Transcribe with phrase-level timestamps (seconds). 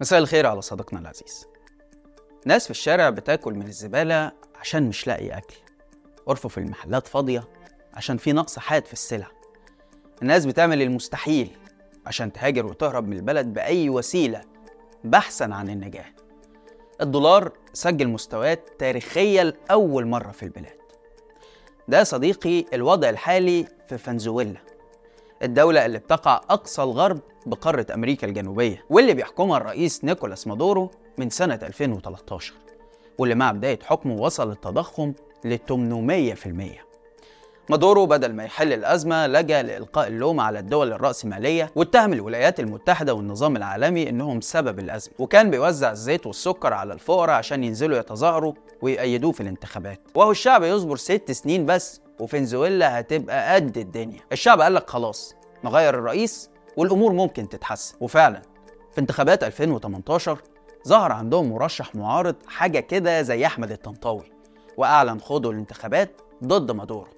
[0.00, 1.46] مساء الخير على صديقنا العزيز.
[2.46, 5.56] ناس في الشارع بتاكل من الزبالة عشان مش لاقي أكل.
[6.28, 7.48] أرفف المحلات فاضية
[7.94, 9.30] عشان في نقص حاد في السلع.
[10.22, 11.56] الناس بتعمل المستحيل
[12.06, 14.40] عشان تهاجر وتهرب من البلد بأي وسيلة
[15.04, 16.06] بحثا عن النجاة.
[17.00, 20.80] الدولار سجل مستويات تاريخية لأول مرة في البلاد.
[21.88, 24.60] ده صديقي الوضع الحالي في فنزويلا.
[25.42, 31.58] الدولة اللي بتقع أقصى الغرب بقارة أمريكا الجنوبية واللي بيحكمها الرئيس نيكولاس مادورو من سنة
[31.62, 32.54] 2013
[33.18, 35.12] واللي مع بداية حكمه وصل التضخم
[35.44, 36.90] ل 800%
[37.70, 43.56] مادورو بدل ما يحل الأزمة لجأ لإلقاء اللوم على الدول الرأسمالية واتهم الولايات المتحدة والنظام
[43.56, 49.40] العالمي إنهم سبب الأزمة وكان بيوزع الزيت والسكر على الفقراء عشان ينزلوا يتظاهروا ويأيدوه في
[49.40, 50.00] الانتخابات.
[50.14, 54.20] وهو الشعب يصبر ست سنين بس وفنزويلا هتبقى قد الدنيا.
[54.32, 55.34] الشعب قال لك خلاص
[55.64, 57.96] نغير الرئيس والأمور ممكن تتحسن.
[58.00, 58.42] وفعلا
[58.92, 60.38] في انتخابات 2018
[60.88, 64.32] ظهر عندهم مرشح معارض حاجة كده زي أحمد الطنطاوي
[64.76, 67.08] وأعلن خوضه الانتخابات ضد مادورو.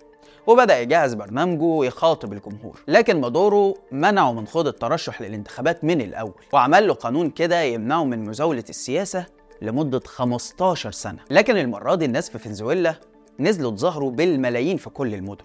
[0.46, 2.80] وبدأ يجهز برنامجه ويخاطب الجمهور.
[2.88, 8.24] لكن مادورو منعه من خوض الترشح للانتخابات من الأول وعمل له قانون كده يمنعه من
[8.24, 9.27] مزاولة السياسة
[9.62, 11.18] لمدة 15 سنة.
[11.30, 12.94] لكن المرة دي الناس في فنزويلا
[13.41, 15.44] نزلوا تظاهروا بالملايين في كل المدن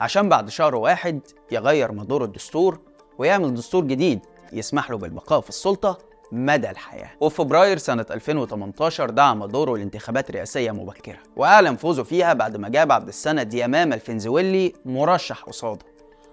[0.00, 2.80] عشان بعد شهر واحد يغير مادورو الدستور
[3.18, 4.20] ويعمل دستور جديد
[4.52, 5.98] يسمح له بالبقاء في السلطة
[6.32, 7.10] مدى الحياة.
[7.20, 12.92] وفي فبراير سنة 2018 دعا مادورو لانتخابات رئاسية مبكرة وأعلن فوزه فيها بعد ما جاب
[12.92, 15.86] عبد السند ياماما الفنزويلي مرشح قصاده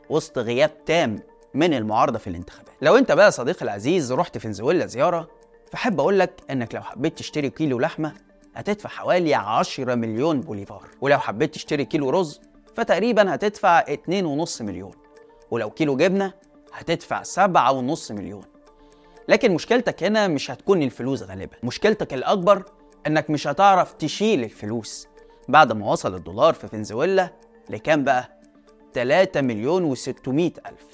[0.09, 1.19] وسط غياب تام
[1.53, 2.73] من المعارضة في الانتخابات.
[2.81, 5.27] لو أنت بقى صديقي العزيز رحت فنزويلا زيارة
[5.71, 8.13] فحب أقول لك إنك لو حبيت تشتري كيلو لحمة
[8.57, 10.83] هتدفع حوالي 10 مليون بوليفار.
[11.01, 12.41] ولو حبيت تشتري كيلو رز
[12.75, 14.91] فتقريبا هتدفع 2.5 مليون.
[15.51, 16.33] ولو كيلو جبنة
[16.73, 18.43] هتدفع 7.5 مليون.
[19.27, 21.55] لكن مشكلتك هنا مش هتكون الفلوس غالبا.
[21.63, 22.63] مشكلتك الأكبر
[23.07, 25.07] إنك مش هتعرف تشيل الفلوس.
[25.47, 27.29] بعد ما وصل الدولار في فنزويلا
[27.69, 28.39] لكام بقى؟
[28.93, 30.29] 3 مليون و600
[30.67, 30.87] ألف.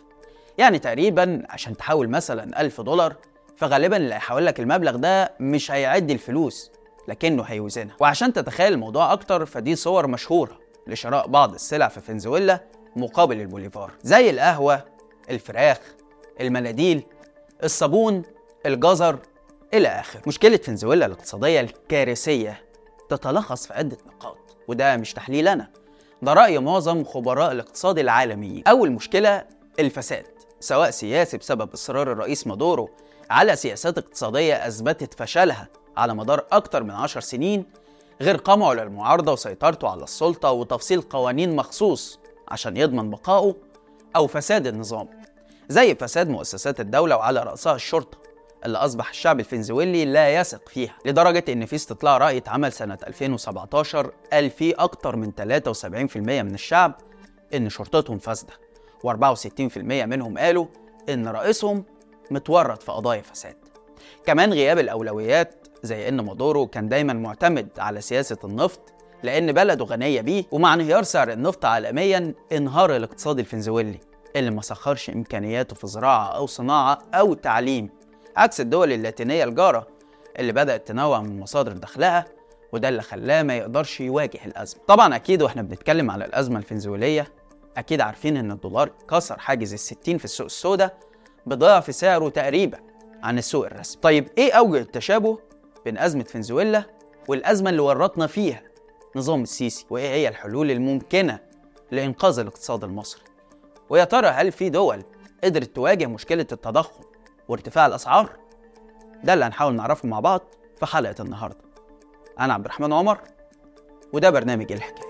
[0.58, 3.16] يعني تقريبا عشان تحول مثلا 1000 دولار
[3.58, 6.72] فغالبا اللي هيحول لك المبلغ ده مش هيعدي الفلوس.
[7.08, 7.96] لكنه هيوزنها.
[8.00, 12.64] وعشان تتخيل الموضوع أكتر فدي صور مشهورة لشراء بعض السلع في فنزويلا
[12.96, 14.86] مقابل البوليفار زي القهوة
[15.30, 15.80] الفراخ
[16.42, 17.04] المناديل
[17.64, 18.22] الصابون
[18.66, 19.20] الجزر
[19.74, 22.62] إلى آخر مشكلة فنزويلا الاقتصادية الكارثية
[23.10, 24.38] تتلخص في عدة نقاط
[24.68, 25.70] وده مش تحليل أنا
[26.22, 28.64] ده رأي معظم خبراء الاقتصاد العالميين.
[28.68, 29.44] أول مشكلة
[29.80, 30.26] الفساد
[30.60, 32.90] سواء سياسي بسبب إصرار الرئيس مادورو
[33.30, 35.68] على سياسات اقتصادية أثبتت فشلها
[35.98, 37.66] على مدار أكتر من عشر سنين
[38.22, 43.56] غير قمعه للمعارضة وسيطرته على السلطة وتفصيل قوانين مخصوص عشان يضمن بقائه
[44.16, 45.08] أو فساد النظام
[45.70, 48.18] زي فساد مؤسسات الدولة وعلى رأسها الشرطة
[48.66, 54.12] اللي أصبح الشعب الفنزويلي لا يثق فيها لدرجة إن في استطلاع رأي اتعمل سنة 2017
[54.34, 56.94] قال فيه أكتر من 73% من الشعب
[57.54, 58.54] إن شرطتهم فاسدة
[59.08, 60.66] و64% منهم قالوا
[61.10, 61.84] إن رئيسهم
[62.32, 63.56] متورط في قضايا فساد.
[64.26, 70.22] كمان غياب الأولويات زي إن مادورو كان دايما معتمد على سياسة النفط لأن بلده غنية
[70.22, 74.00] بيه ومع انهيار سعر النفط عالميا انهار الاقتصاد الفنزويلي
[74.36, 77.90] اللي ما سخرش إمكانياته في زراعة أو صناعة أو تعليم
[78.38, 79.88] عكس الدول اللاتينية الجارة
[80.40, 82.26] اللي بدأت تنوع من مصادر دخلها
[82.74, 84.82] وده اللي خلاه ما يقدرش يواجه الأزمة.
[84.88, 87.28] طبعا أكيد وإحنا بنتكلم على الأزمة الفنزويلية
[87.78, 90.98] أكيد عارفين إن الدولار كسر حاجز الستين في السوق السوداء
[91.46, 92.80] بضعف سعره تقريبا
[93.24, 94.02] عن السوق الرسمي.
[94.02, 95.38] طيب إيه أوجه التشابه؟
[95.86, 96.84] بين أزمة فنزويلا
[97.28, 98.62] والأزمة اللي ورطنا فيها
[99.16, 101.40] نظام السيسي وإيه هي الحلول الممكنة
[101.92, 103.24] لإنقاذ الاقتصاد المصري.
[103.90, 105.04] ويا ترى هل في دول
[105.44, 107.04] قدرت تواجه مشكلة التضخم
[107.48, 108.30] وارتفاع الأسعار؟
[109.24, 110.42] ده اللي هنحاول نعرفه مع بعض
[110.80, 111.64] في حلقة النهاردة.
[112.40, 113.20] أنا عبد الرحمن عمر
[114.14, 115.03] وده برنامج الحكاية.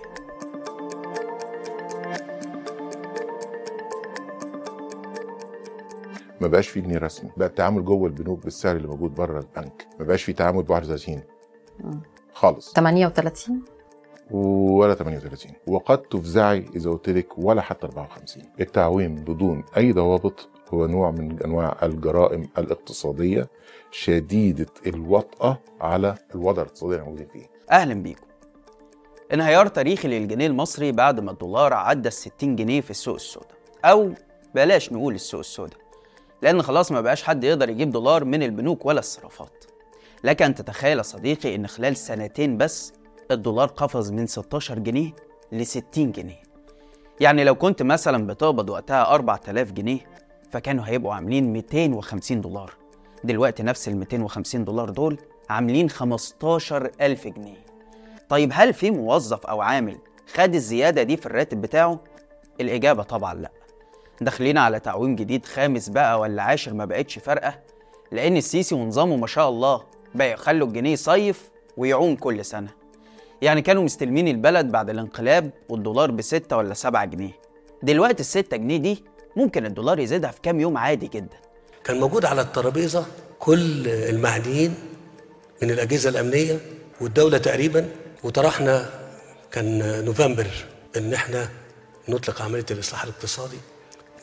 [6.43, 7.29] ما بقاش في جنيه رسمي.
[7.37, 9.87] بقى التعامل جوه البنوك بالسعر اللي موجود بره البنك.
[9.99, 11.21] ما بقاش في تعامل ب 31
[12.33, 12.73] خالص.
[12.73, 13.61] 38
[14.31, 20.87] ولا 38 وقد تفزعي إذا قلت لك ولا حتى 54 التعويم بدون أي ضوابط هو
[20.87, 23.49] نوع من أنواع الجرائم الاقتصادية
[23.91, 27.45] شديدة الوطأة على الوضع الاقتصادي اللي موجودين فيه.
[27.71, 28.25] أهلا بيكم.
[29.33, 33.57] انهيار تاريخي للجنيه المصري بعد ما الدولار عدى ال 60 جنيه في السوق السوداء.
[33.85, 34.11] أو
[34.55, 35.82] بلاش نقول السوق السوداء.
[36.43, 39.65] لأن خلاص ما بقاش حد يقدر يجيب دولار من البنوك ولا الصرافات.
[40.23, 42.93] لك أن تتخيل يا صديقي إن خلال سنتين بس
[43.31, 45.11] الدولار قفز من 16 جنيه
[45.51, 46.43] ل 60 جنيه.
[47.19, 49.99] يعني لو كنت مثلا بتقبض وقتها 4000 جنيه
[50.51, 52.73] فكانوا هيبقوا عاملين 250 دولار.
[53.23, 55.17] دلوقتي نفس ال 250 دولار دول
[55.49, 57.65] عاملين 15000 جنيه.
[58.29, 59.97] طيب هل في موظف أو عامل
[60.33, 61.99] خد الزيادة دي في الراتب بتاعه؟
[62.61, 63.51] الإجابة طبعا لأ.
[64.23, 67.59] داخلين على تعويم جديد خامس بقى ولا عاشر ما بقتش فارقة؟
[68.11, 69.83] لأن السيسي ونظامه ما شاء الله
[70.15, 72.69] بقى يخلوا الجنيه يصيف ويعوم كل سنة.
[73.41, 77.31] يعني كانوا مستلمين البلد بعد الانقلاب والدولار بستة ولا سبعة جنيه.
[77.83, 79.03] دلوقتي الستة جنيه دي
[79.35, 81.37] ممكن الدولار يزيدها في كام يوم عادي جدا.
[81.83, 83.05] كان موجود على الترابيزة
[83.39, 84.75] كل المعنيين
[85.61, 86.59] من الأجهزة الأمنية
[87.01, 87.89] والدولة تقريبا
[88.23, 88.89] وطرحنا
[89.51, 90.47] كان نوفمبر
[90.97, 91.49] إن إحنا
[92.09, 93.57] نطلق عملية الإصلاح الاقتصادي.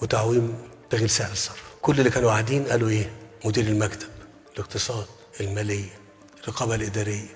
[0.02, 0.58] وتعويم
[0.90, 1.64] تغيير سعر الصرف.
[1.82, 3.10] كل اللي كانوا قاعدين قالوا إيه؟
[3.44, 4.08] مدير المكتب
[4.54, 5.06] الاقتصاد
[5.40, 5.90] المالية
[6.42, 7.26] الرقابة الإدارية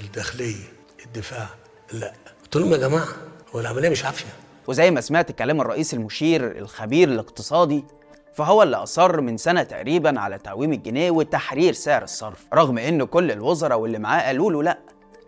[0.00, 0.64] الداخلية
[1.06, 1.48] الدفاع.
[1.92, 2.12] لا.
[2.42, 3.08] قلت لهم يا جماعة
[3.54, 4.26] هو العملية مش عافية.
[4.66, 7.84] وزي ما سمعت كلام الرئيس المشير الخبير الاقتصادي
[8.34, 12.46] فهو اللي أصر من سنة تقريبا على تعويم الجنيه وتحرير سعر الصرف.
[12.54, 14.78] رغم إن كل الوزراء واللي معاه قالوا له لأ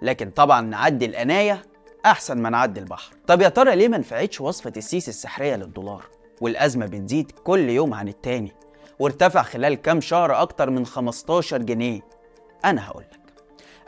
[0.02, 1.62] لكن طبعا نعدي القناية
[2.06, 3.12] أحسن ما نعدي البحر.
[3.26, 6.04] طب يا ترى ليه ما نفعتش وصفة السيسي السحرية للدولار؟
[6.40, 8.52] والأزمة بتزيد كل يوم عن التاني
[8.98, 12.00] وارتفع خلال كام شهر أكتر من 15 جنيه.
[12.64, 13.10] أنا هقولك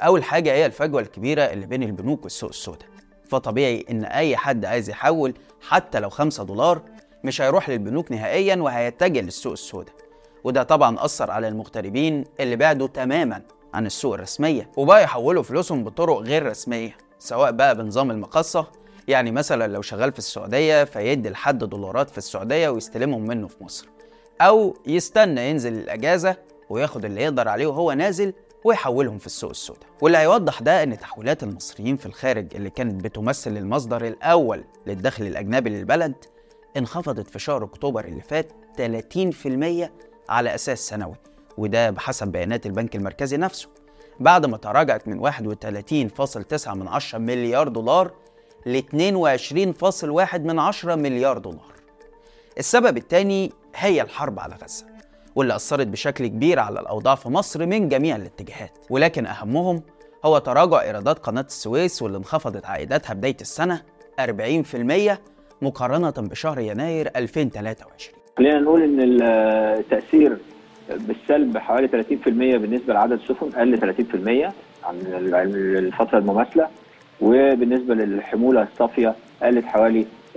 [0.00, 2.88] أول حاجة هي الفجوة الكبيرة اللي بين البنوك والسوق السوداء.
[3.28, 5.34] فطبيعي إن أي حد عايز يحول
[5.68, 6.82] حتى لو 5 دولار
[7.24, 9.94] مش هيروح للبنوك نهائيا وهيتجه للسوق السوداء.
[10.44, 13.42] وده طبعا أثر على المغتربين اللي بعدوا تماما
[13.74, 18.66] عن السوق الرسمية وبقى يحولوا فلوسهم بطرق غير رسمية سواء بقى بنظام المقصة
[19.08, 23.88] يعني مثلا لو شغال في السعودية فيدي لحد دولارات في السعودية ويستلمهم منه في مصر.
[24.40, 26.36] أو يستنى ينزل الأجازة
[26.70, 28.32] وياخد اللي يقدر عليه وهو نازل
[28.64, 29.86] ويحولهم في السوق السوداء.
[30.00, 35.70] واللي هيوضح ده إن تحويلات المصريين في الخارج اللي كانت بتمثل المصدر الأول للدخل الأجنبي
[35.70, 36.14] للبلد
[36.76, 39.90] انخفضت في شهر أكتوبر اللي فات 30%
[40.28, 41.14] على أساس سنوي
[41.58, 43.68] وده بحسب بيانات البنك المركزي نفسه.
[44.20, 48.12] بعد ما تراجعت من 31.9 من 10 مليار دولار
[48.66, 51.72] ل 22.1 من 10 مليار دولار.
[52.58, 54.86] السبب الثاني هي الحرب على غزة
[55.34, 58.78] واللي أثرت بشكل كبير على الأوضاع في مصر من جميع الاتجاهات.
[58.90, 59.82] ولكن أهمهم
[60.24, 63.82] هو تراجع إيرادات قناة السويس واللي انخفضت عائداتها بداية السنة
[64.20, 65.18] 40%
[65.62, 70.38] مقارنة بشهر يناير 2023 خلينا نقول إن التاثير
[70.90, 73.78] بالسلب حوالي 30% بالنسبة لعدد السفن قل
[74.50, 74.52] 30%
[74.84, 74.96] عن
[75.56, 76.68] الفترة المماثلة.
[77.20, 80.06] وبالنسبة للحمولة الصافية قلت حوالي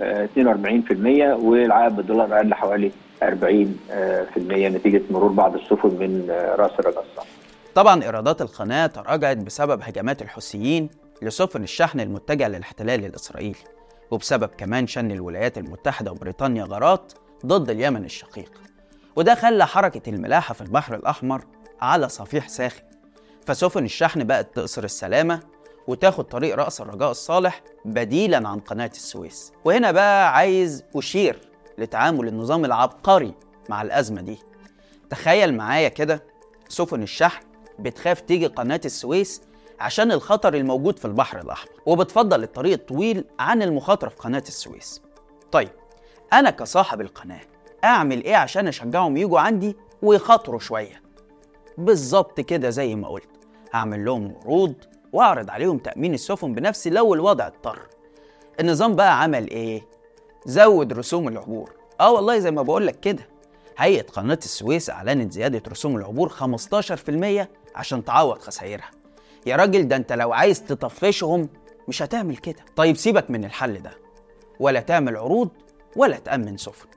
[1.44, 2.90] والعائد بالدولار قل حوالي
[3.22, 3.26] 40%
[4.38, 6.26] نتيجة مرور بعض السفن من
[6.58, 7.04] رأس الرجاء.
[7.74, 10.90] طبعا إيرادات القناة تراجعت بسبب هجمات الحوثيين
[11.22, 13.58] لسفن الشحن المتجهة للاحتلال الاسرائيلي
[14.10, 17.12] وبسبب كمان شن الولايات المتحدة وبريطانيا غارات
[17.46, 18.52] ضد اليمن الشقيق
[19.16, 21.44] وده خلى حركة الملاحة في البحر الأحمر
[21.80, 22.82] على صفيح ساخن
[23.46, 25.40] فسفن الشحن بقت تقصر السلامة
[25.88, 29.52] وتاخد طريق رأس الرجاء الصالح بديلا عن قناة السويس.
[29.64, 31.40] وهنا بقى عايز أشير
[31.78, 33.34] لتعامل النظام العبقري
[33.68, 34.38] مع الأزمة دي.
[35.10, 36.24] تخيل معايا كده
[36.68, 37.44] سفن الشحن
[37.78, 39.42] بتخاف تيجي قناة السويس
[39.80, 45.02] عشان الخطر الموجود في البحر الأحمر وبتفضل الطريق الطويل عن المخاطرة في قناة السويس.
[45.52, 45.70] طيب
[46.32, 47.40] أنا كصاحب القناة
[47.84, 51.02] أعمل إيه عشان أشجعهم يجوا عندي ويخاطروا شوية؟
[51.78, 53.28] بالظبط كده زي ما قلت.
[53.72, 54.74] هعمل لهم عروض
[55.16, 57.78] واعرض عليهم تأمين السفن بنفسي لو الوضع اضطر.
[58.60, 59.82] النظام بقى عمل إيه؟
[60.46, 61.72] زود رسوم العبور.
[62.00, 63.28] آه والله زي ما بقول لك كده.
[63.78, 68.90] هيئة قناة السويس أعلنت زيادة رسوم العبور 15% عشان تعوض خسائرها.
[69.46, 71.48] يا راجل ده أنت لو عايز تطفشهم
[71.88, 72.64] مش هتعمل كده.
[72.76, 73.90] طيب سيبك من الحل ده.
[74.60, 75.48] ولا تعمل عروض
[75.96, 76.88] ولا تأمن سفن.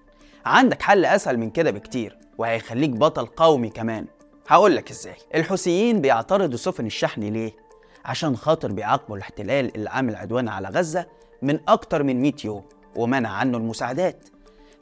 [0.45, 4.05] عندك حل أسهل من كده بكتير وهيخليك بطل قومي كمان.
[4.47, 5.15] هقول لك إزاي.
[5.35, 7.68] الحوثيين بيعترضوا سفن الشحن ليه؟
[8.05, 11.05] عشان خاطر بيعاقبوا الاحتلال اللي عامل عدوان على غزة
[11.41, 12.63] من أكتر من 100 يوم
[12.95, 14.29] ومنع عنه المساعدات.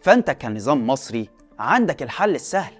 [0.02, 2.74] فأنت كنظام مصري عندك الحل السهل.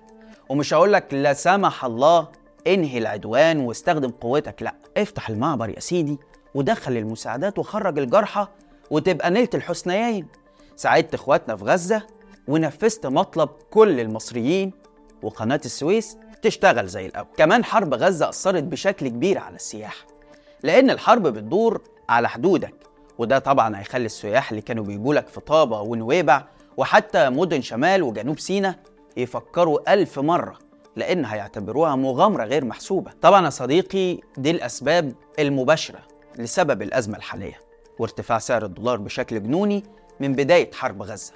[0.50, 2.28] ومش هقولك لا سمح الله
[2.68, 4.76] انهي العدوان واستخدم قوتك لا.
[4.98, 6.18] افتح المعبر يا سيدي
[6.56, 8.48] ودخل المساعدات وخرج الجرحى
[8.92, 10.28] وتبقى نلت الحسنيين.
[10.76, 12.08] ساعدت إخواتنا في غزة
[12.48, 14.72] ونفذت مطلب كل المصريين
[15.24, 17.28] وقناة السويس تشتغل زي الأول.
[17.38, 20.06] كمان حرب غزة أثرت بشكل كبير على السياحة
[20.64, 22.74] لأن الحرب بتدور على حدودك
[23.18, 26.44] وده طبعا هيخلي السياح اللي كانوا بيجولك في طابة ونويبع
[26.78, 28.76] وحتى مدن شمال وجنوب سيناء
[29.18, 30.58] يفكروا ألف مرة
[30.96, 33.12] لأن هيعتبروها مغامرة غير محسوبة.
[33.22, 36.00] طبعا يا صديقي دي الأسباب المباشرة
[36.38, 37.60] لسبب الأزمة الحالية
[38.00, 39.84] وارتفاع سعر الدولار بشكل جنوني
[40.20, 41.34] من بداية حرب غزة.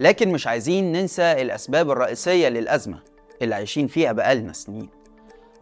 [0.00, 2.98] لكن مش عايزين ننسى الأسباب الرئيسية للأزمة
[3.42, 4.88] اللي عايشين فيها بقالنا سنين.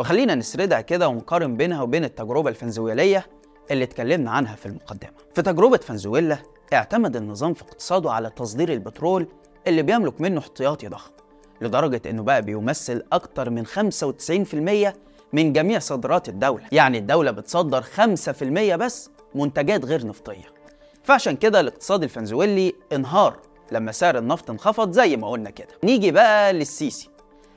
[0.01, 3.27] وخلينا نسردها كده ونقارن بينها وبين التجربة الفنزويلية
[3.71, 5.11] اللي اتكلمنا عنها في المقدمة.
[5.35, 6.39] في تجربة فنزويلا
[6.73, 9.27] اعتمد النظام في اقتصاده على تصدير البترول
[9.67, 11.11] اللي بيملك منه احتياطي ضخم
[11.61, 14.95] لدرجة إنه بقى بيمثل أكتر من 95%
[15.33, 16.65] من جميع صادرات الدولة.
[16.73, 20.45] يعني الدولة بتصدر 5% بس منتجات غير نفطية.
[21.03, 23.37] فعشان كده الاقتصاد الفنزويلي انهار
[23.73, 25.69] لما سعر النفط انخفض زي ما قلنا كده.
[25.85, 27.11] نيجي بقى للسيسي.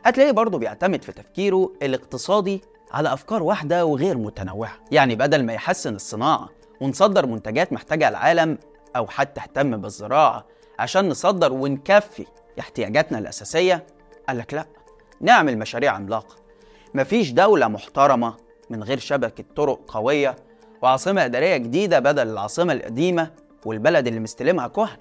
[0.03, 4.71] هتلاقيه برضه بيعتمد في تفكيره الاقتصادي على أفكار واحدة وغير متنوعة.
[4.91, 6.49] يعني بدل ما يحسن الصناعة
[6.81, 8.57] ونصدر منتجات محتاجها العالم
[8.95, 10.45] أو حتى اهتم بالزراعة
[10.79, 12.25] عشان نصدر ونكفي
[12.59, 13.83] احتياجاتنا الأساسية
[14.27, 14.65] قال لك لأ
[15.21, 16.35] نعمل مشاريع عملاقة.
[16.93, 18.33] مفيش دولة محترمة
[18.69, 20.35] من غير شبكة طرق قوية
[20.81, 23.31] وعاصمة إدارية جديدة بدل العاصمة القديمة
[23.65, 24.97] والبلد اللي مستلمها كهن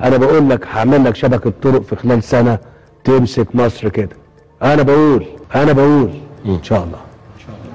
[0.00, 2.58] أنا بقول لك هعمل لك شبكة طرق في خلال سنة
[3.04, 4.16] تمسك مصر كده.
[4.62, 6.10] أنا بقول أنا بقول
[6.46, 6.98] إن شاء الله.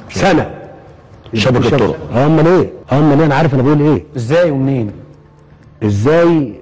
[0.10, 0.60] سنة.
[1.34, 2.12] شبكة شبكة- طرق.
[2.18, 4.06] امال إيه امال إيه أنا عارف أنا بقول إيه.
[4.16, 4.92] إزاي ومنين؟
[5.84, 6.62] إزاي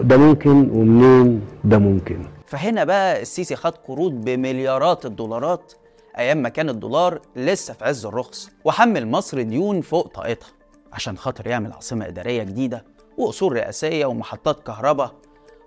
[0.00, 5.72] ده ممكن ومنين ده ممكن؟ فهنا بقى السيسي خد قروض بمليارات الدولارات
[6.18, 10.48] أيام ما كان الدولار لسه في عز الرخص وحمل مصر ديون فوق طاقتها
[10.92, 12.84] عشان خاطر يعمل عاصمة إدارية جديدة
[13.18, 15.12] واصول رئاسية ومحطات كهرباء.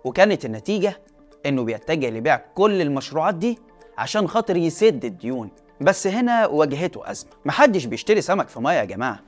[0.04, 1.00] وكانت النتيجة
[1.46, 3.60] إنه بيتجه لبيع كل المشروعات دي
[4.02, 5.50] عشان خاطر يسد الديون.
[5.82, 7.30] بس هنا واجهته أزمة.
[7.46, 9.20] محدش بيشتري سمك في مية يا جماعة.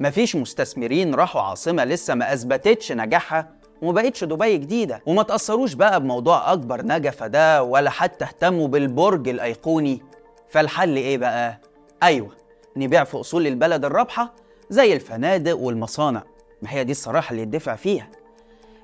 [0.00, 3.48] مفيش مستثمرين راحوا عاصمة لسه ما أثبتتش نجاحها
[3.82, 5.02] وما بقتش دبي جديدة.
[5.06, 10.02] وما تأثروش بقى بموضوع أكبر نجفة ده ولا حتى اهتموا بالبرج الأيقوني.
[10.50, 11.58] فالحل إيه بقى؟
[12.02, 12.30] أيوه
[12.76, 14.34] نبيع في أصول البلد الرابحة
[14.70, 16.22] زي الفنادق والمصانع.
[16.62, 18.08] ما هي دي الصراحة اللي يدفع فيها.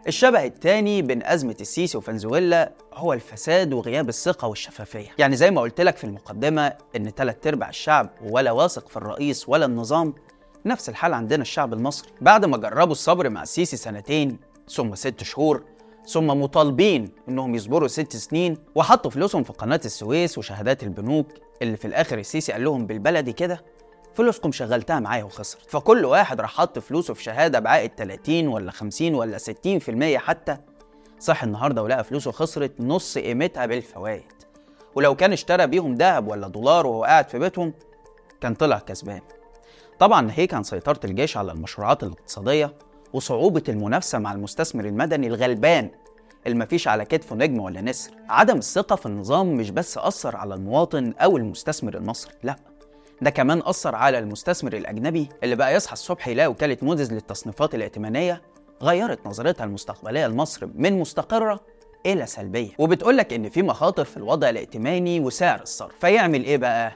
[0.09, 5.09] الشبه التاني بين أزمة السيسي وفنزويلا هو الفساد وغياب الثقة والشفافية.
[5.19, 9.49] يعني زي ما قلت لك في المقدمة إن تلات أرباع الشعب ولا واثق في الرئيس
[9.49, 10.15] ولا النظام
[10.67, 12.09] نفس الحال عندنا الشعب المصري.
[12.21, 14.39] بعد ما جربوا الصبر مع السيسي سنتين
[14.69, 15.65] ثم ست شهور
[16.07, 21.27] ثم مطالبين إنهم يصبروا ست سنين وحطوا فلوسهم في قناة السويس وشهادات البنوك
[21.63, 23.65] اللي في الآخر السيسي قال لهم بالبلدي كده
[24.19, 25.71] فلوسكم شغلتها معايا وخسرت.
[25.71, 30.57] فكل واحد راح حط فلوسه في شهادة بعائد 30 ولا 50 ولا 60% حتى.
[31.19, 34.33] صح النهارده ولقى فلوسه خسرت نص قيمتها بالفوائد.
[34.95, 37.73] ولو كان اشترى بيهم ذهب ولا دولار وهو قاعد في بيتهم
[38.41, 39.21] كان طلع كسبان.
[39.99, 42.75] طبعا ناهيك عن سيطرة الجيش على المشروعات الاقتصادية
[43.13, 45.91] وصعوبة المنافسة مع المستثمر المدني الغلبان.
[46.47, 48.11] اللي مفيش على كتفه نجم ولا نسر.
[48.29, 52.57] عدم الثقة في النظام مش بس أثر على المواطن أو المستثمر المصري لا.
[53.23, 58.43] ده كمان أثر على المستثمر الأجنبي اللي بقى يصحى الصبح يلاقي وكالة موديز للتصنيفات الائتمانية
[58.83, 61.61] غيرت نظرتها المستقبلية لمصر من مستقرة
[62.07, 62.71] إلى سلبية.
[62.79, 65.93] وبتقولك إن في مخاطر في الوضع الائتماني وسعر الصرف.
[66.01, 66.93] فيعمل إيه بقى؟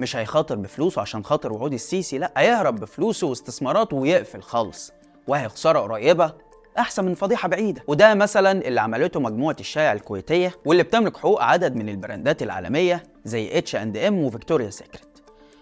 [0.00, 4.92] مش هيخاطر بفلوسه عشان خاطر وعود السيسي لأ هيهرب بفلوسه واستثماراته ويقفل خالص.
[5.28, 6.32] وهي خساره قريبة
[6.78, 7.82] أحسن من فضيحة بعيدة.
[7.86, 13.58] وده مثلا اللي عملته مجموعة الشايع الكويتية واللي بتملك حقوق عدد من البراندات العالمية زي
[13.58, 15.13] H&M و Victoria's Secret.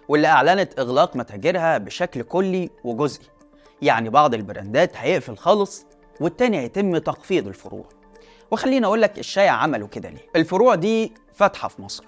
[0.08, 3.26] واللي أعلنت إغلاق متاجرها بشكل كلي وجزئي.
[3.82, 5.86] يعني بعض البراندات هيقفل خالص
[6.20, 7.84] والتاني هيتم تخفيض الفروع.
[8.50, 10.26] وخليني أقول لك الشايع عملوا كده ليه.
[10.36, 12.04] الفروع دي فاتحة في مصر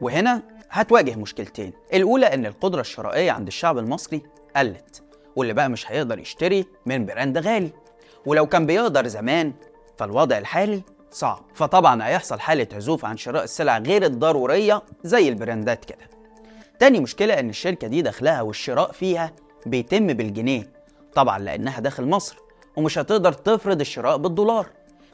[0.00, 1.72] وهنا هتواجه مشكلتين.
[1.94, 4.22] الأولى إن القدرة الشرائية عند الشعب المصري
[4.56, 5.02] قلت
[5.36, 7.70] واللي بقى مش هيقدر يشتري من براند غالي.
[8.26, 9.52] ولو كان بيقدر زمان
[9.98, 11.44] فالوضع الحالي صعب.
[11.54, 16.17] فطبعا هيحصل حالة عزوف عن شراء السلع غير الضرورية زي البراندات كده.
[16.78, 19.32] تاني مشكلة إن الشركة دي دخلها والشراء فيها
[19.66, 20.70] بيتم بالجنيه
[21.14, 22.36] طبعا لأنها داخل مصر
[22.76, 24.66] ومش هتقدر تفرض الشراء بالدولار.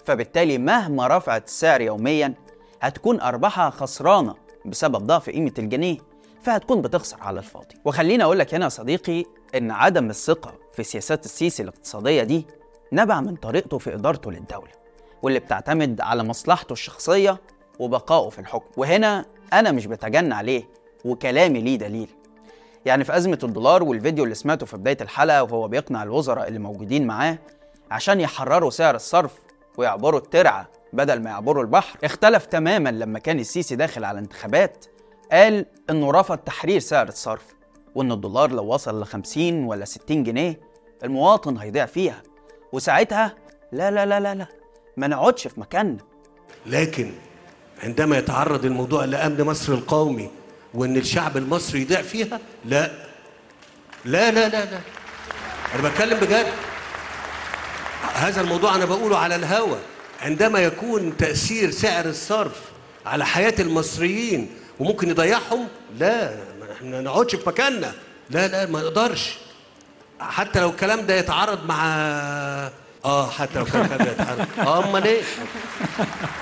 [0.05, 2.35] فبالتالي مهما رفعت السعر يوميا
[2.81, 5.99] هتكون أرباحها خسرانة بسبب ضعف قيمة الجنيه
[6.43, 7.75] فهتكون بتخسر على الفاضي.
[7.85, 12.47] وخليني أقول لك هنا يا صديقي إن عدم الثقة في سياسات السيسي الاقتصادية دي
[12.93, 14.71] نبع من طريقته في إدارته للدولة
[15.23, 17.41] واللي بتعتمد على مصلحته الشخصية
[17.79, 18.67] وبقائه في الحكم.
[18.77, 20.65] وهنا أنا مش بتجنى عليه
[21.05, 22.09] وكلامي ليه دليل.
[22.85, 27.07] يعني في أزمة الدولار والفيديو اللي سمعته في بداية الحلقة وهو بيقنع الوزراء اللي موجودين
[27.07, 27.39] معاه
[27.91, 29.33] عشان يحرروا سعر الصرف
[29.77, 34.87] ويعبروا الترعة بدل ما يعبروا البحر اختلف تماما لما كان السيسي داخل على انتخابات
[35.33, 37.45] قال انه رفض تحرير سعر الصرف
[37.95, 40.61] وإن الدولار لو وصل ل 50 ولا 60 جنيه
[41.05, 42.23] المواطن هيضيع فيها.
[42.73, 43.35] وساعتها
[43.73, 44.47] لا لا لا لا لا
[44.97, 45.99] ما نقعدش في مكاننا.
[46.67, 47.11] لكن
[47.83, 50.31] عندما يتعرض الموضوع لأمن مصر القومي
[50.75, 52.91] وإن الشعب المصري يضيع فيها لا.
[54.05, 54.81] لا لا لا لا.
[55.75, 56.47] أنا بتكلم بجد.
[58.15, 59.79] هذا الموضوع أنا بقوله على الهوى
[60.23, 62.61] عندما يكون تأثير سعر الصرف
[63.07, 64.51] على حياة المصريين
[64.81, 67.93] وممكن يضيعهم لا ما إحنا نقعدش في مكاننا.
[68.31, 69.39] لا لا ما نقدرش.
[70.21, 71.85] حتى لو الكلام ده يتعارض مع
[73.05, 74.17] آه حتى لو الكلام ده
[74.63, 75.23] آه أمال إيه؟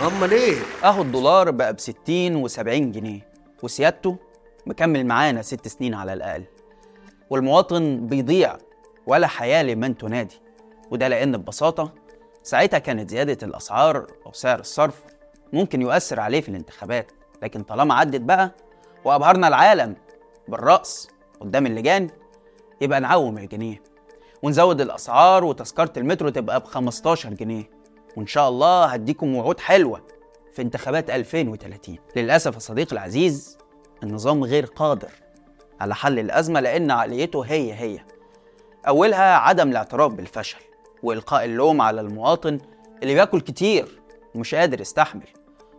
[0.06, 3.31] أمال إيه؟ أهو الدولار بقى ب 60 و70 جنيه.
[3.62, 4.16] وسيادته
[4.66, 6.44] مكمل معانا ست سنين على الأقل.
[7.30, 8.56] والمواطن بيضيع
[9.06, 10.40] ولا حياة لمن تنادي.
[10.90, 11.92] وده لأن ببساطة
[12.42, 15.02] ساعتها كانت زيادة الأسعار أو سعر الصرف
[15.52, 17.12] ممكن يؤثر عليه في الانتخابات.
[17.42, 18.50] لكن طالما عدت بقى
[19.04, 19.96] وأبهرنا العالم
[20.48, 21.08] بالرأس
[21.40, 22.10] قدام اللجان
[22.80, 23.82] يبقى نعوم الجنيه.
[24.42, 27.70] ونزود الأسعار وتذكرة المترو تبقى ب 15 جنيه.
[28.16, 30.06] وإن شاء الله هديكم وعود حلوة.
[30.52, 33.58] في انتخابات 2030 للأسف يا صديقي العزيز
[34.02, 35.10] النظام غير قادر
[35.80, 37.98] على حل الأزمة لأن عقليته هي هي.
[38.88, 40.58] أولها عدم الاعتراف بالفشل
[41.02, 42.58] وإلقاء اللوم على المواطن
[43.02, 44.00] اللي بياكل كتير
[44.34, 45.26] ومش قادر يستحمل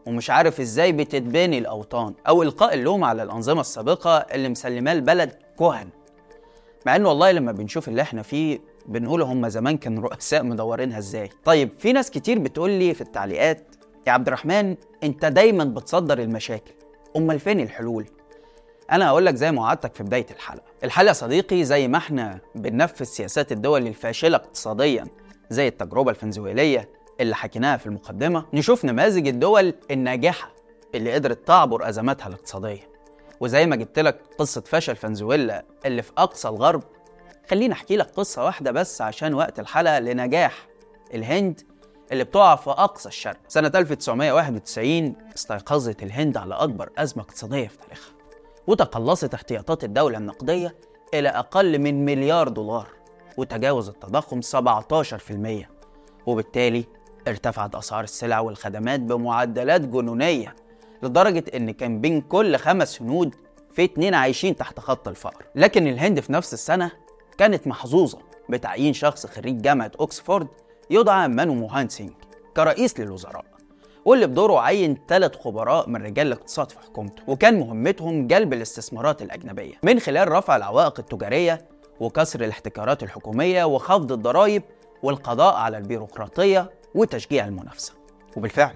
[0.06, 5.90] ومش عارف إزاي بتتبني الأوطان أو إلقاء اللوم على الأنظمة السابقة اللي مسلماه البلد كهن.
[6.86, 11.30] مع إن والله لما بنشوف اللي إحنا فيه بنقول هم زمان كانوا رؤساء مدورينها إزاي.
[11.46, 13.76] طيب في ناس كتير بتقول لي في التعليقات
[14.08, 16.74] يا عبد الرحمن انت دايما بتصدر المشاكل.
[17.18, 18.06] أمال فين الحلول؟
[18.92, 20.64] أنا هقول لك زي ما وعدتك في بداية الحلقة.
[20.84, 25.08] الحل يا صديقي زي ما إحنا بننفذ سياسات الدول الفاشلة اقتصاديا
[25.50, 28.46] زي التجربة الفنزويلية اللي حكيناها في المقدمة.
[28.54, 30.54] نشوف نماذج الدول الناجحة
[30.96, 32.90] اللي قدرت تعبر أزماتها الاقتصادية.
[33.40, 36.84] وزي ما جبت لك قصة فشل فنزويلا اللي في أقصى الغرب.
[37.50, 40.68] خليني أحكي لك قصة واحدة بس عشان وقت الحلقة لنجاح
[41.14, 41.62] الهند
[42.14, 43.38] اللي بتقع في أقصى الشرق.
[43.48, 48.14] سنة 1991 استيقظت الهند على أكبر أزمة اقتصادية في تاريخها
[48.68, 50.76] وتقلصت احتياطات الدولة النقدية
[51.14, 52.88] إلى أقل من مليار دولار
[53.38, 55.66] وتجاوز التضخم 17%
[56.26, 56.86] وبالتالي
[57.28, 60.56] ارتفعت أسعار السلع والخدمات بمعدلات جنونية
[61.04, 63.36] لدرجة إن كان بين كل خمس هنود
[63.72, 65.46] في اتنين عايشين تحت خط الفقر.
[65.56, 66.92] لكن الهند في نفس السنة
[67.38, 70.48] كانت محظوظة بتعيين شخص خريج جامعة اوكسفورد
[70.94, 72.12] يدعى مانو موهان سينج
[72.56, 73.46] كرئيس للوزراء
[74.06, 79.74] واللي بدوره عين ثلاث خبراء من رجال الاقتصاد في حكومته وكان مهمتهم جلب الاستثمارات الأجنبية
[79.84, 81.68] من خلال رفع العوائق التجارية
[82.00, 84.64] وكسر الاحتكارات الحكومية وخفض الضرائب
[85.04, 87.94] والقضاء على البيروقراطية وتشجيع المنافسة.
[88.38, 88.76] وبالفعل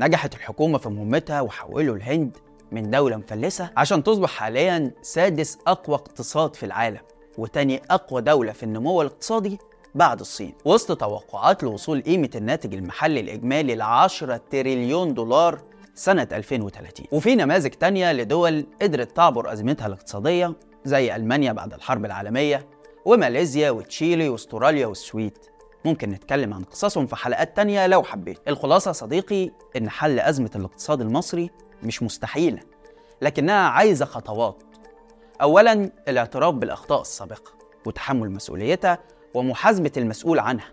[0.00, 2.36] نجحت الحكومة في مهمتها وحولوا الهند
[2.72, 7.00] من دولة مفلسة عشان تصبح حاليا سادس أقوى اقتصاد في العالم
[7.38, 9.58] وتاني أقوى دولة في النمو الاقتصادي
[9.94, 15.60] بعد الصين وسط توقعات لوصول قيمة الناتج المحلي الإجمالي ل 10 تريليون دولار
[15.94, 20.54] سنة 2030 وفي نماذج تانية لدول قدرت تعبر أزمتها الاقتصادية
[20.84, 22.66] زي ألمانيا بعد الحرب العالمية
[23.04, 25.38] وماليزيا وتشيلي واستراليا والسويد.
[25.84, 28.38] ممكن نتكلم عن قصصهم في حلقات تانية لو حبيت.
[28.48, 31.50] الخلاصة صديقي إن حل أزمة الاقتصاد المصري
[31.82, 32.60] مش مستحيلة
[33.22, 34.62] لكنها عايزة خطوات.
[35.42, 37.52] أولا الاعتراف بالأخطاء السابقة
[37.86, 38.98] وتحمل مسؤوليتها
[39.34, 40.66] ومحاسبة المسؤول عنها.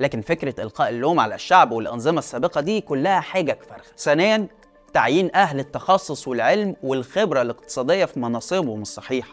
[0.00, 4.46] لكن فكرة إلقاء اللوم على الشعب والأنظمة السابقة دي كلها حجج فارغة ثانيا
[4.92, 9.32] تعيين أهل التخصص والعلم والخبرة الاقتصادية في مناصبهم الصحيحة.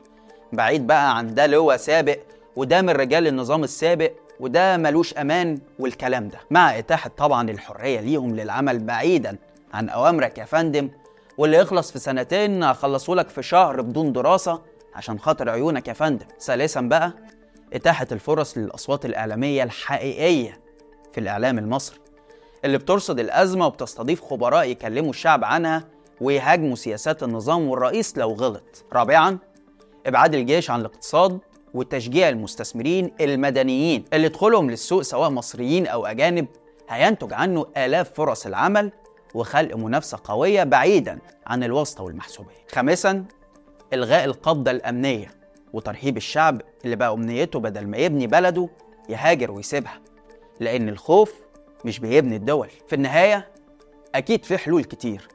[0.54, 2.18] بعيد بقى عن ده لواء سابق
[2.56, 6.39] وده من رجال النظام السابق وده ملوش أمان والكلام ده.
[6.52, 9.38] مع إتاحة طبعا الحرية ليهم للعمل بعيدا
[9.74, 10.89] عن أوامرك يا فندم
[11.38, 14.62] واللي يخلص في سنتين هخلصه لك في شهر بدون دراسة
[14.96, 16.26] عشان خاطر عيونك يا فندم.
[16.42, 17.13] ثالثا بقى
[17.73, 20.60] إتاحة الفرص للأصوات الإعلامية الحقيقية
[21.13, 21.99] في الإعلام المصري
[22.65, 25.88] اللي بترصد الأزمة وبتستضيف خبراء يكلموا الشعب عنها
[26.21, 28.86] ويهاجموا سياسات النظام والرئيس لو غلط.
[28.93, 29.38] رابعا
[30.05, 31.39] إبعاد الجيش عن الاقتصاد
[31.73, 36.47] وتشجيع المستثمرين المدنيين اللي دخولهم للسوق سواء مصريين أو أجانب.
[36.89, 38.91] هينتج عنه آلاف فرص العمل
[39.34, 42.65] وخلق منافسة قوية بعيدا عن الواسطة والمحسوبية.
[42.71, 43.25] خامسا
[43.93, 45.38] إلغاء القبضة الأمنية.
[45.73, 48.69] وترهيب الشعب اللي بقى أمنيته بدل ما يبني بلده
[49.10, 50.01] يهاجر ويسيبها
[50.60, 51.34] لأن الخوف
[51.86, 52.69] مش بيبني الدول.
[52.88, 53.51] في النهاية
[54.15, 55.27] أكيد في حلول كتير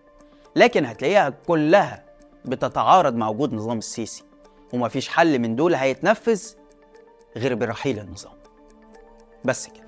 [0.56, 2.04] لكن هتلاقيها كلها
[2.44, 4.24] بتتعارض مع وجود نظام السيسي
[4.72, 6.42] ومفيش حل من دول هيتنفذ
[7.36, 8.32] غير برحيل النظام.
[9.44, 9.84] بس كده.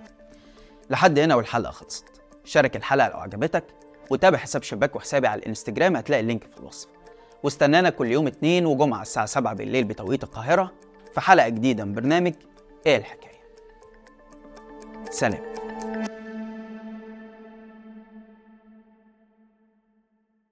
[0.91, 2.05] لحد هنا والحلقة خلصت.
[2.45, 3.65] شارك الحلقة لو عجبتك
[4.11, 6.89] وتابع حساب شباك وحسابي على الإنستجرام هتلاقي اللينك في الوصف.
[7.43, 10.73] واستنانا كل يوم اثنين وجمعة الساعة 7 بالليل بتوقيت القاهرة
[11.15, 12.33] في حلقة جديدة من برنامج
[12.87, 13.37] إيه الحكاية؟
[15.11, 15.43] سلام.